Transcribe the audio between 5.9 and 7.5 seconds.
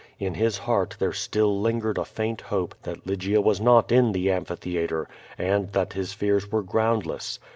his fears were groundless.